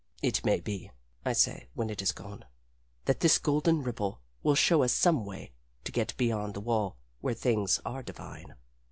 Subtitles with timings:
[0.23, 0.89] "It may be,"
[1.23, 2.45] I say when it is gone,
[3.05, 5.51] "that this golden ripple will show us some way
[5.83, 8.55] to get beyond the wall where things are divine."